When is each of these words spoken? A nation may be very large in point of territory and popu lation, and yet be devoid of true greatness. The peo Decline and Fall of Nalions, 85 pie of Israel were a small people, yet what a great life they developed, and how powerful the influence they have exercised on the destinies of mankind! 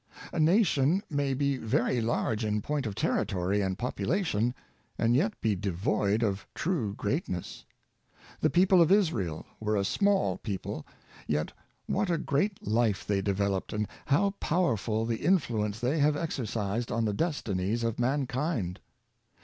A 0.33 0.39
nation 0.39 1.03
may 1.11 1.35
be 1.35 1.57
very 1.57 2.01
large 2.01 2.43
in 2.43 2.63
point 2.63 2.87
of 2.87 2.95
territory 2.95 3.61
and 3.61 3.77
popu 3.77 4.03
lation, 4.07 4.55
and 4.97 5.15
yet 5.15 5.39
be 5.41 5.55
devoid 5.55 6.23
of 6.23 6.47
true 6.55 6.95
greatness. 6.95 7.65
The 8.39 8.49
peo 8.49 8.63
Decline 8.65 8.81
and 8.81 8.81
Fall 8.81 8.81
of 8.81 8.87
Nalions, 8.87 8.95
85 8.97 8.97
pie 8.97 8.97
of 8.97 8.99
Israel 8.99 9.45
were 9.59 9.75
a 9.77 9.85
small 9.85 10.37
people, 10.39 10.87
yet 11.27 11.53
what 11.85 12.09
a 12.09 12.17
great 12.17 12.65
life 12.65 13.05
they 13.05 13.21
developed, 13.21 13.73
and 13.73 13.87
how 14.07 14.31
powerful 14.39 15.05
the 15.05 15.17
influence 15.17 15.79
they 15.79 15.99
have 15.99 16.17
exercised 16.17 16.91
on 16.91 17.05
the 17.05 17.13
destinies 17.13 17.83
of 17.83 17.99
mankind! 17.99 18.79